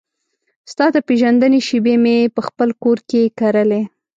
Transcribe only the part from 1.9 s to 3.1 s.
مې پخپل کور